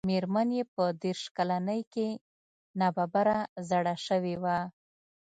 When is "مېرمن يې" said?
0.09-0.63